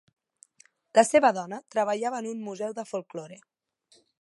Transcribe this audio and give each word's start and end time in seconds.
La 0.99 1.03
seva 1.09 1.31
dona 1.39 1.59
treballava 1.75 2.23
en 2.25 2.31
un 2.33 2.41
museu 2.49 2.75
de 2.81 2.87
folklore. 2.95 3.39